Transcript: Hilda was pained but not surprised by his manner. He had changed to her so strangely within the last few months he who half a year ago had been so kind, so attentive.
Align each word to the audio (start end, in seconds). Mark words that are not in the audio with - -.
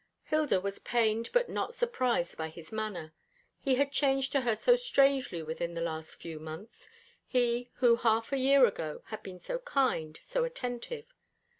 Hilda 0.23 0.59
was 0.59 0.79
pained 0.79 1.29
but 1.31 1.47
not 1.47 1.75
surprised 1.75 2.35
by 2.35 2.49
his 2.49 2.71
manner. 2.71 3.13
He 3.59 3.75
had 3.75 3.91
changed 3.91 4.31
to 4.31 4.41
her 4.41 4.55
so 4.55 4.75
strangely 4.75 5.43
within 5.43 5.75
the 5.75 5.79
last 5.81 6.15
few 6.19 6.39
months 6.39 6.89
he 7.27 7.69
who 7.75 7.97
half 7.97 8.33
a 8.33 8.37
year 8.37 8.65
ago 8.65 9.03
had 9.09 9.21
been 9.21 9.39
so 9.39 9.59
kind, 9.59 10.17
so 10.23 10.43
attentive. 10.43 11.05